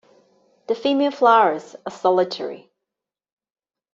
[0.65, 2.71] The female flowers are solitary.